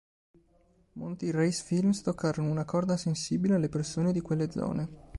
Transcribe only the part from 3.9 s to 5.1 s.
di quelle zone.